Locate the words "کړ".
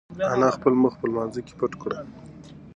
1.81-1.91